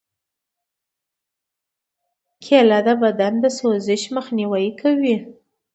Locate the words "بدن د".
3.03-3.45